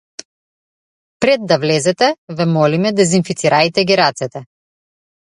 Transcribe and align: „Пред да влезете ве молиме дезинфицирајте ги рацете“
„Пред 1.19 1.41
да 1.51 1.59
влезете 1.65 2.09
ве 2.39 2.49
молиме 2.57 2.95
дезинфицирајте 3.03 3.89
ги 3.93 4.03
рацете“ 4.05 4.47